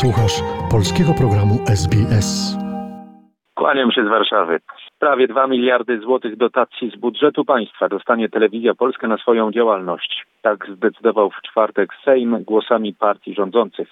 Słuchasz 0.00 0.42
polskiego 0.70 1.12
programu 1.18 1.54
SBS. 1.66 2.56
Kłaniam 3.54 3.92
się 3.92 4.04
z 4.04 4.08
Warszawy. 4.08 4.60
Prawie 4.98 5.28
2 5.28 5.46
miliardy 5.46 6.00
złotych 6.00 6.36
dotacji 6.36 6.90
z 6.90 6.96
budżetu 6.96 7.44
państwa 7.44 7.88
dostanie 7.88 8.28
Telewizja 8.28 8.74
Polska 8.74 9.08
na 9.08 9.16
swoją 9.16 9.52
działalność. 9.52 10.26
Tak 10.42 10.66
zdecydował 10.76 11.30
w 11.30 11.42
czwartek 11.50 11.90
Sejm 12.04 12.44
głosami 12.44 12.94
partii 12.94 13.34
rządzących. 13.34 13.88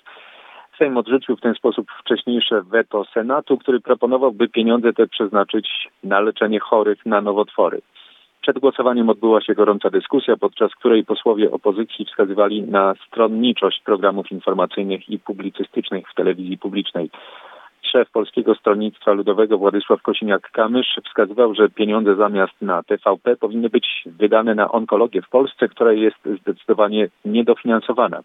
Sejm 0.79 0.97
odrzucił 0.97 1.37
w 1.37 1.41
ten 1.41 1.55
sposób 1.55 1.87
wcześniejsze 2.01 2.63
weto 2.63 3.05
Senatu, 3.05 3.59
który 3.59 3.81
proponował, 3.81 4.33
by 4.33 4.49
pieniądze 4.49 4.93
te 4.93 5.07
przeznaczyć 5.07 5.89
na 6.05 6.21
leczenie 6.21 6.61
chorych 6.61 7.07
na 7.07 7.21
nowotwory. 7.21 7.81
Przed 8.43 8.59
głosowaniem 8.59 9.11
odbyła 9.11 9.41
się 9.41 9.55
gorąca 9.55 9.91
dyskusja, 9.91 10.37
podczas 10.37 10.75
której 10.75 11.05
posłowie 11.05 11.51
opozycji 11.51 12.05
wskazywali 12.05 12.63
na 12.63 12.95
stronniczość 13.07 13.83
programów 13.85 14.33
informacyjnych 14.33 15.09
i 15.09 15.19
publicystycznych 15.19 16.09
w 16.09 16.15
telewizji 16.15 16.59
publicznej. 16.59 17.11
Szef 17.93 18.11
Polskiego 18.11 18.55
Stronnictwa 18.55 19.13
Ludowego 19.13 19.59
Władysław 19.59 20.01
Kosiniak-Kamysz 20.03 21.01
wskazywał, 21.05 21.55
że 21.55 21.69
pieniądze 21.69 22.17
zamiast 22.17 22.63
na 22.63 22.83
TVP 22.83 23.37
powinny 23.37 23.71
być 23.71 24.03
wydane 24.07 24.55
na 24.55 24.73
onkologię 24.73 25.23
w 25.23 25.29
Polsce, 25.29 25.69
która 25.69 25.93
jest 25.93 26.19
zdecydowanie 26.41 27.09
niedofinansowana. 27.25 28.21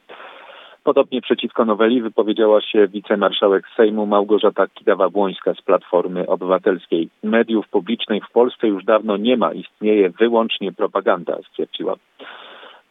Podobnie 0.88 1.22
przeciwko 1.22 1.66
noweli 1.66 2.02
wypowiedziała 2.02 2.62
się 2.62 2.88
wicemarszałek 2.88 3.64
Sejmu 3.78 4.06
Małgorzata 4.06 4.68
Kidawa-Błońska 4.68 5.54
z 5.54 5.62
Platformy 5.62 6.28
Obywatelskiej. 6.28 7.10
Mediów 7.24 7.68
publicznych 7.68 8.24
w 8.26 8.32
Polsce 8.32 8.68
już 8.68 8.86
dawno 8.86 9.18
nie 9.18 9.38
ma, 9.38 9.54
istnieje 9.54 10.10
wyłącznie 10.10 10.72
propaganda, 10.72 11.38
stwierdziła. 11.50 11.96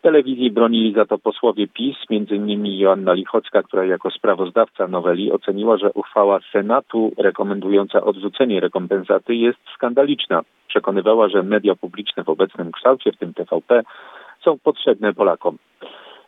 Telewizji 0.02 0.50
bronili 0.50 0.92
za 0.92 1.04
to 1.04 1.18
posłowie 1.18 1.68
PiS, 1.68 1.96
m.in. 2.10 2.66
Joanna 2.66 3.12
Lichocka, 3.12 3.62
która 3.62 3.84
jako 3.84 4.10
sprawozdawca 4.10 4.88
noweli 4.88 5.32
oceniła, 5.32 5.76
że 5.76 5.92
uchwała 5.92 6.40
Senatu 6.52 7.12
rekomendująca 7.18 8.00
odrzucenie 8.00 8.60
rekompensaty 8.60 9.34
jest 9.34 9.58
skandaliczna. 9.74 10.42
Przekonywała, 10.68 11.28
że 11.28 11.42
media 11.42 11.74
publiczne 11.74 12.24
w 12.24 12.28
obecnym 12.28 12.72
kształcie, 12.72 13.12
w 13.12 13.16
tym 13.16 13.34
TVP, 13.34 13.82
są 14.44 14.58
potrzebne 14.58 15.14
Polakom. 15.14 15.58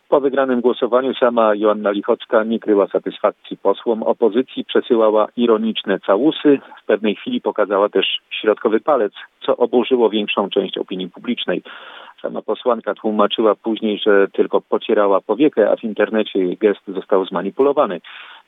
Po 0.09 0.21
wygranym 0.21 0.61
głosowaniu 0.61 1.15
sama 1.15 1.55
Joanna 1.55 1.91
Lichocka 1.91 2.45
nie 2.45 2.59
kryła 2.59 2.87
satysfakcji 2.87 3.57
posłom 3.57 4.03
opozycji, 4.03 4.65
przesyłała 4.65 5.29
ironiczne 5.37 6.01
całusy. 6.01 6.59
W 6.83 6.87
pewnej 6.87 7.17
chwili 7.17 7.41
pokazała 7.41 7.89
też 7.89 8.07
środkowy 8.31 8.81
palec, 8.81 9.13
co 9.47 9.57
oburzyło 9.57 10.11
większą 10.11 10.51
część 10.51 10.79
opinii 10.79 11.11
publicznej. 11.11 11.63
Sama 12.23 12.43
posłanka 12.43 12.95
tłumaczyła 12.95 13.55
później, 13.55 13.99
że 13.99 14.29
tylko 14.33 14.61
pocierała 14.61 15.21
powiekę, 15.21 15.71
a 15.71 15.77
w 15.77 15.85
internecie 15.85 16.39
jej 16.39 16.57
gest 16.57 16.81
został 16.89 17.25
zmanipulowany. 17.25 18.01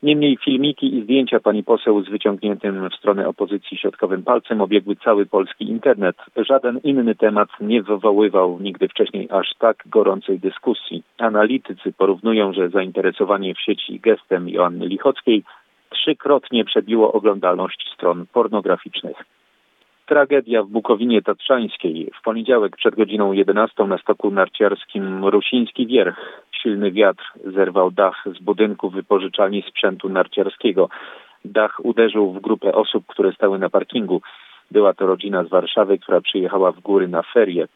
Niemniej 0.03 0.37
filmiki 0.37 0.97
i 0.97 1.03
zdjęcia 1.03 1.41
pani 1.41 1.65
poseł 1.65 2.05
z 2.05 2.09
wyciągniętym 2.09 2.89
w 2.89 2.95
stronę 2.95 3.29
opozycji 3.29 3.77
środkowym 3.77 4.23
palcem 4.23 4.61
obiegły 4.61 4.97
cały 4.97 5.27
polski 5.27 5.69
internet. 5.69 6.17
Żaden 6.37 6.81
inny 6.84 7.15
temat 7.15 7.48
nie 7.61 7.83
wywoływał 7.83 8.59
nigdy 8.61 8.89
wcześniej 8.89 9.28
aż 9.31 9.55
tak 9.59 9.77
gorącej 9.87 10.39
dyskusji. 10.39 11.03
Analitycy 11.19 11.93
porównują, 11.93 12.53
że 12.53 12.69
zainteresowanie 12.69 13.55
w 13.55 13.61
sieci 13.61 14.01
gestem 14.01 14.48
Joanny 14.48 14.87
Lichockiej 14.87 15.43
trzykrotnie 15.91 16.65
przebiło 16.65 17.12
oglądalność 17.12 17.91
stron 17.95 18.27
pornograficznych. 18.33 19.17
Tragedia 20.06 20.62
w 20.62 20.69
Bukowinie 20.69 21.23
Tatrzańskiej. 21.23 22.11
W 22.21 22.23
poniedziałek 22.23 22.77
przed 22.77 22.95
godziną 22.95 23.33
11 23.33 23.84
na 23.84 23.98
stoku 23.98 24.31
narciarskim 24.31 25.25
Rusiński 25.25 25.87
Wierch. 25.87 26.17
Silny 26.62 26.92
wiatr 26.92 27.33
zerwał 27.44 27.91
dach 27.91 28.25
z 28.36 28.42
budynku 28.42 28.91
wypożyczalni 28.91 29.62
sprzętu 29.62 30.08
narciarskiego. 30.08 30.89
Dach 31.44 31.84
uderzył 31.84 32.33
w 32.33 32.41
grupę 32.41 32.72
osób, 32.72 33.05
które 33.06 33.33
stały 33.33 33.58
na 33.58 33.70
parkingu. 33.70 34.22
Była 34.70 34.94
to 34.94 35.06
rodzina 35.06 35.44
z 35.44 35.48
Warszawy, 35.48 35.98
która 35.98 36.20
przyjechała 36.20 36.72
w 36.72 36.81
góry 36.81 37.08
na 37.08 37.22
ferie. 37.22 37.69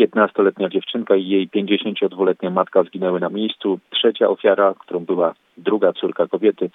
15-letnia 0.00 0.68
dziewczynka 0.68 1.16
i 1.16 1.28
jej 1.28 1.48
52-letnia 1.48 2.50
matka 2.50 2.82
zginęły 2.82 3.20
na 3.20 3.28
miejscu. 3.28 3.78
Trzecia 3.90 4.28
ofiara, 4.28 4.74
którą 4.78 5.00
była 5.00 5.34
druga 5.56 5.92
córka 5.92 6.26
kobiety, 6.26 6.70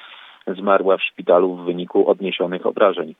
zmarła 0.47 0.97
w 0.97 1.03
szpitalu 1.03 1.55
w 1.55 1.65
wyniku 1.65 2.09
odniesionych 2.09 2.65
obrażeń. 2.65 3.15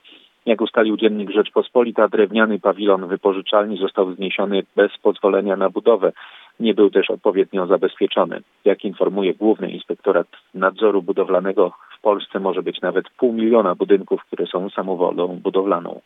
Jak 0.46 0.62
ustalił 0.62 0.98
dziennik 0.98 1.32
Rzeczpospolita, 1.32 2.08
drewniany 2.08 2.60
pawilon 2.60 3.08
wypożyczalni 3.08 3.78
został 3.78 4.14
zniesiony 4.14 4.64
bez 4.76 4.98
pozwolenia 4.98 5.56
na 5.56 5.70
budowę. 5.70 6.12
Nie 6.60 6.74
był 6.74 6.90
też 6.90 7.10
odpowiednio 7.10 7.68
zabezpieczony. 7.68 8.42
Jak 8.66 8.86
informuje 8.86 9.34
Główny 9.34 9.72
Inspektorat 9.72 10.28
Nadzoru 10.54 11.02
Budowlanego, 11.02 11.72
w 11.98 12.02
Polsce 12.02 12.40
może 12.40 12.64
być 12.64 12.82
nawet 12.82 13.10
pół 13.10 13.34
miliona 13.34 13.76
budynków, 13.76 14.26
które 14.26 14.46
są 14.46 14.70
samowolą 14.70 15.28
budowlaną. 15.28 16.02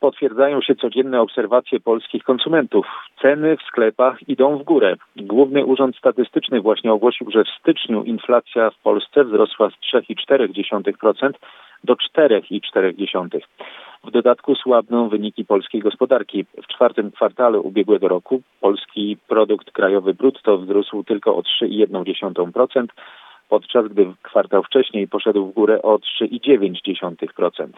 Potwierdzają 0.00 0.62
się 0.62 0.74
codzienne 0.74 1.20
obserwacje 1.20 1.80
polskich 1.80 2.24
konsumentów. 2.24 2.86
Ceny 3.22 3.56
w 3.56 3.62
sklepach 3.62 4.28
idą 4.28 4.58
w 4.58 4.62
górę. 4.62 4.96
Główny 5.16 5.64
Urząd 5.64 5.96
Statystyczny 5.96 6.60
właśnie 6.60 6.92
ogłosił, 6.92 7.30
że 7.30 7.44
w 7.44 7.48
styczniu 7.60 8.02
inflacja 8.02 8.70
w 8.70 8.78
Polsce 8.78 9.24
wzrosła 9.24 9.70
z 9.70 9.94
3,4% 9.94 11.32
do 11.84 11.94
4,4. 11.94 13.40
W 14.04 14.10
dodatku 14.10 14.54
słabną 14.54 15.08
wyniki 15.08 15.44
polskiej 15.44 15.80
gospodarki. 15.80 16.44
W 16.44 16.66
czwartym 16.66 17.10
kwartale 17.10 17.60
ubiegłego 17.60 18.08
roku 18.08 18.42
polski 18.60 19.16
produkt 19.28 19.70
krajowy 19.70 20.14
brutto 20.14 20.58
wzrósł 20.58 21.04
tylko 21.04 21.36
o 21.36 21.40
3,1%, 21.40 22.86
podczas 23.48 23.88
gdy 23.88 24.12
kwartał 24.22 24.62
wcześniej 24.62 25.08
poszedł 25.08 25.46
w 25.46 25.54
górę 25.54 25.82
o 25.82 25.96
3,9%. 25.96 27.68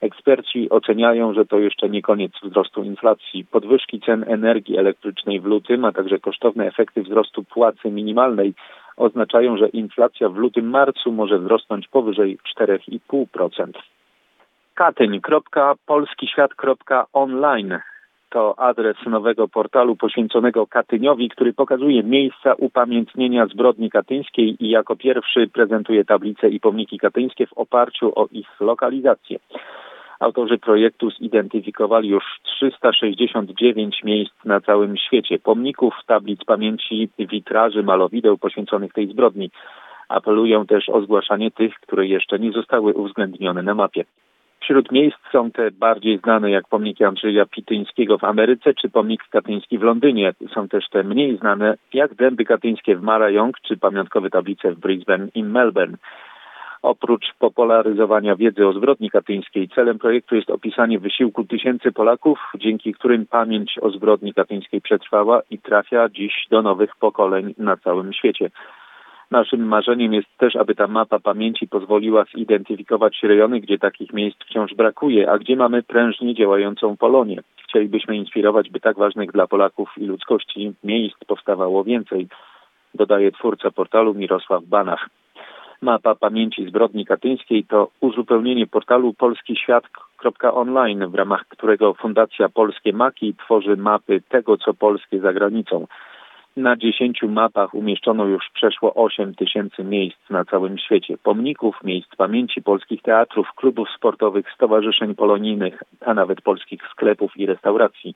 Eksperci 0.00 0.70
oceniają, 0.70 1.34
że 1.34 1.46
to 1.46 1.58
jeszcze 1.58 1.88
nie 1.88 2.02
koniec 2.02 2.32
wzrostu 2.42 2.84
inflacji. 2.84 3.44
Podwyżki 3.44 4.00
cen 4.00 4.24
energii 4.28 4.78
elektrycznej 4.78 5.40
w 5.40 5.44
lutym, 5.44 5.84
a 5.84 5.92
także 5.92 6.18
kosztowne 6.18 6.66
efekty 6.66 7.02
wzrostu 7.02 7.44
płacy 7.44 7.90
minimalnej 7.90 8.54
oznaczają, 8.96 9.56
że 9.56 9.68
inflacja 9.68 10.28
w 10.28 10.36
lutym-marcu 10.36 11.12
może 11.12 11.38
wzrosnąć 11.38 11.88
powyżej 11.88 12.38
4,5%. 12.58 13.97
Katyń.polskiświat.online 14.78 17.78
to 18.30 18.58
adres 18.58 18.96
nowego 19.06 19.48
portalu 19.48 19.96
poświęconego 19.96 20.66
Katyniowi, 20.66 21.28
który 21.28 21.52
pokazuje 21.52 22.02
miejsca 22.02 22.54
upamiętnienia 22.54 23.46
zbrodni 23.46 23.90
katyńskiej 23.90 24.64
i 24.64 24.70
jako 24.70 24.96
pierwszy 24.96 25.48
prezentuje 25.48 26.04
tablice 26.04 26.48
i 26.48 26.60
pomniki 26.60 26.98
katyńskie 26.98 27.46
w 27.46 27.52
oparciu 27.52 28.12
o 28.14 28.28
ich 28.32 28.60
lokalizację. 28.60 29.38
Autorzy 30.20 30.58
projektu 30.58 31.10
zidentyfikowali 31.10 32.08
już 32.08 32.24
369 32.42 34.04
miejsc 34.04 34.34
na 34.44 34.60
całym 34.60 34.96
świecie, 34.96 35.38
pomników, 35.38 35.94
tablic 36.06 36.44
pamięci, 36.44 37.08
witraży, 37.18 37.82
malowideł 37.82 38.38
poświęconych 38.38 38.92
tej 38.92 39.06
zbrodni. 39.06 39.50
Apelują 40.08 40.66
też 40.66 40.88
o 40.88 41.00
zgłaszanie 41.00 41.50
tych, 41.50 41.74
które 41.74 42.06
jeszcze 42.06 42.38
nie 42.38 42.52
zostały 42.52 42.94
uwzględnione 42.94 43.62
na 43.62 43.74
mapie. 43.74 44.04
Wśród 44.68 44.92
miejsc 44.92 45.18
są 45.32 45.50
te 45.50 45.70
bardziej 45.70 46.18
znane 46.18 46.50
jak 46.50 46.68
pomnik 46.68 47.02
Andrzeja 47.02 47.46
Pityńskiego 47.46 48.18
w 48.18 48.24
Ameryce 48.24 48.74
czy 48.74 48.90
pomnik 48.90 49.20
katyński 49.30 49.78
w 49.78 49.82
Londynie. 49.82 50.32
Są 50.54 50.68
też 50.68 50.88
te 50.88 51.02
mniej 51.02 51.36
znane 51.36 51.74
jak 51.92 52.14
dęby 52.14 52.44
katyńskie 52.44 52.96
w 52.96 53.02
Marajong 53.02 53.60
czy 53.60 53.76
pamiątkowe 53.76 54.30
tablice 54.30 54.72
w 54.72 54.78
Brisbane 54.78 55.28
i 55.34 55.44
Melbourne. 55.44 55.96
Oprócz 56.82 57.24
popularyzowania 57.38 58.36
wiedzy 58.36 58.66
o 58.66 58.72
zbrodni 58.72 59.10
katyńskiej, 59.10 59.68
celem 59.68 59.98
projektu 59.98 60.36
jest 60.36 60.50
opisanie 60.50 60.98
wysiłku 60.98 61.44
tysięcy 61.44 61.92
Polaków, 61.92 62.38
dzięki 62.54 62.94
którym 62.94 63.26
pamięć 63.26 63.78
o 63.80 63.90
zbrodni 63.90 64.34
katyńskiej 64.34 64.80
przetrwała 64.80 65.42
i 65.50 65.58
trafia 65.58 66.08
dziś 66.08 66.46
do 66.50 66.62
nowych 66.62 66.96
pokoleń 66.96 67.54
na 67.58 67.76
całym 67.76 68.12
świecie. 68.12 68.50
Naszym 69.30 69.66
marzeniem 69.66 70.14
jest 70.14 70.38
też, 70.38 70.56
aby 70.56 70.74
ta 70.74 70.86
mapa 70.86 71.18
pamięci 71.18 71.68
pozwoliła 71.68 72.24
zidentyfikować 72.36 73.22
rejony, 73.22 73.60
gdzie 73.60 73.78
takich 73.78 74.12
miejsc 74.12 74.38
wciąż 74.44 74.74
brakuje, 74.74 75.30
a 75.30 75.38
gdzie 75.38 75.56
mamy 75.56 75.82
prężnie 75.82 76.34
działającą 76.34 76.96
Polonię. 76.96 77.40
Chcielibyśmy 77.68 78.16
inspirować, 78.16 78.70
by 78.70 78.80
tak 78.80 78.96
ważnych 78.96 79.32
dla 79.32 79.46
Polaków 79.46 79.90
i 79.96 80.06
ludzkości 80.06 80.72
miejsc 80.84 81.16
powstawało 81.26 81.84
więcej, 81.84 82.28
dodaje 82.94 83.32
twórca 83.32 83.70
portalu 83.70 84.14
Mirosław 84.14 84.64
Banach. 84.64 85.08
Mapa 85.82 86.14
pamięci 86.14 86.68
zbrodni 86.68 87.06
katyńskiej 87.06 87.64
to 87.64 87.88
uzupełnienie 88.00 88.66
portalu 88.66 89.14
polskiświat.online, 89.14 91.06
w 91.06 91.14
ramach 91.14 91.44
którego 91.48 91.94
Fundacja 91.94 92.48
Polskie 92.48 92.92
Maki 92.92 93.34
tworzy 93.34 93.76
mapy 93.76 94.22
tego, 94.28 94.56
co 94.56 94.74
polskie 94.74 95.20
za 95.20 95.32
granicą. 95.32 95.86
Na 96.58 96.76
dziesięciu 96.76 97.28
mapach 97.28 97.74
umieszczono 97.74 98.24
już 98.24 98.50
przeszło 98.54 98.94
8 98.94 99.34
tysięcy 99.34 99.84
miejsc 99.84 100.30
na 100.30 100.44
całym 100.44 100.78
świecie. 100.78 101.18
Pomników, 101.22 101.76
miejsc 101.84 102.16
pamięci 102.16 102.62
polskich 102.62 103.02
teatrów, 103.02 103.48
klubów 103.56 103.88
sportowych, 103.96 104.46
stowarzyszeń 104.54 105.14
polonijnych, 105.14 105.82
a 106.06 106.14
nawet 106.14 106.40
polskich 106.40 106.82
sklepów 106.92 107.36
i 107.36 107.46
restauracji. 107.46 108.14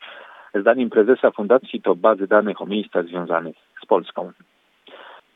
Zdaniem 0.54 0.90
prezesa 0.90 1.30
fundacji 1.30 1.82
to 1.82 1.94
bazy 1.94 2.26
danych 2.26 2.62
o 2.62 2.66
miejscach 2.66 3.06
związanych 3.06 3.56
z 3.82 3.86
Polską. 3.86 4.32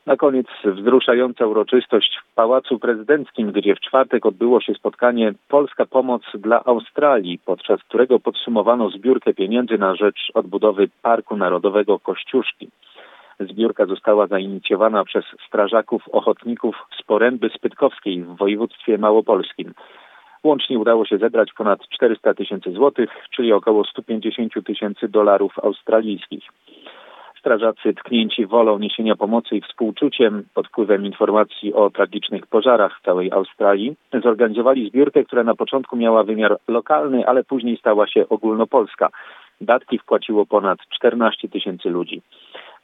Na 0.05 0.15
koniec 0.15 0.47
wzruszająca 0.65 1.45
uroczystość 1.45 2.19
w 2.23 2.35
Pałacu 2.35 2.79
Prezydenckim, 2.79 3.51
gdzie 3.51 3.75
w 3.75 3.79
czwartek 3.79 4.25
odbyło 4.25 4.61
się 4.61 4.73
spotkanie 4.73 5.33
Polska 5.47 5.85
Pomoc 5.85 6.21
dla 6.33 6.63
Australii, 6.63 7.39
podczas 7.45 7.83
którego 7.83 8.19
podsumowano 8.19 8.89
zbiórkę 8.89 9.33
pieniędzy 9.33 9.77
na 9.77 9.95
rzecz 9.95 10.31
odbudowy 10.33 10.89
Parku 11.01 11.37
Narodowego 11.37 11.99
Kościuszki. 11.99 12.69
Zbiórka 13.39 13.85
została 13.85 14.27
zainicjowana 14.27 15.03
przez 15.03 15.25
strażaków 15.47 16.03
ochotników 16.11 16.75
z 16.99 17.03
Poręby 17.03 17.49
Spytkowskiej 17.49 18.23
w 18.23 18.35
województwie 18.35 18.97
małopolskim. 18.97 19.73
Łącznie 20.43 20.79
udało 20.79 21.05
się 21.05 21.17
zebrać 21.17 21.53
ponad 21.53 21.79
400 21.89 22.33
tysięcy 22.33 22.71
złotych, 22.71 23.09
czyli 23.35 23.53
około 23.53 23.83
150 23.83 24.53
tysięcy 24.65 25.07
dolarów 25.07 25.59
australijskich. 25.63 26.43
Strażacy 27.39 27.93
tknięci 27.93 28.45
wolą 28.45 28.79
niesienia 28.79 29.15
pomocy 29.15 29.55
i 29.55 29.61
współczuciem 29.61 30.43
pod 30.53 30.67
wpływem 30.67 31.05
informacji 31.05 31.73
o 31.73 31.89
tragicznych 31.89 32.47
pożarach 32.47 32.99
w 32.99 33.05
całej 33.05 33.31
Australii 33.31 33.95
zorganizowali 34.23 34.89
zbiórkę, 34.89 35.23
która 35.23 35.43
na 35.43 35.55
początku 35.55 35.97
miała 35.97 36.23
wymiar 36.23 36.57
lokalny, 36.67 37.27
ale 37.27 37.43
później 37.43 37.77
stała 37.77 38.07
się 38.07 38.29
ogólnopolska. 38.29 39.09
Datki 39.61 39.99
wpłaciło 39.99 40.45
ponad 40.45 40.79
14 40.89 41.49
tysięcy 41.49 41.89
ludzi. 41.89 42.21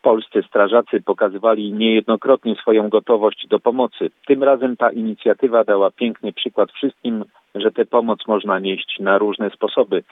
Polscy 0.04 0.44
strażacy 0.50 1.02
pokazywali 1.02 1.74
niejednokrotnie 1.74 2.56
swoją 2.56 2.90
gotowość 2.90 3.48
do 3.48 3.60
pomocy. 3.60 4.10
Tym 4.28 4.44
razem 4.44 4.78
ta 4.78 4.92
inicjatywa 4.92 5.64
dała 5.64 5.92
piękny 5.92 6.34
przykład 6.34 6.72
wszystkim, 6.72 7.26
że 7.56 7.72
tę 7.72 7.86
pomoc 7.86 8.20
można 8.28 8.60
nieść 8.60 9.00
na 9.00 9.18
różne 9.18 9.50
sposoby, 9.50 10.04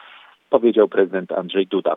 powiedział 0.49 0.87
prezydent 0.87 1.31
Andrzej 1.31 1.67
Duda. 1.67 1.95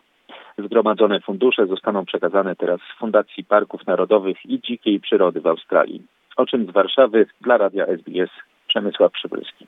Zgromadzone 0.57 1.19
fundusze 1.19 1.67
zostaną 1.67 2.05
przekazane 2.05 2.55
teraz 2.55 2.79
Fundacji 2.99 3.43
Parków 3.43 3.87
Narodowych 3.87 4.45
i 4.45 4.61
Dzikiej 4.61 4.99
Przyrody 4.99 5.41
w 5.41 5.47
Australii. 5.47 6.01
O 6.37 6.45
czym 6.45 6.65
z 6.65 6.71
Warszawy 6.71 7.25
dla 7.41 7.57
Radia 7.57 7.85
SBS 7.85 8.31
Przemysław 8.67 9.11
Przybylski. 9.11 9.67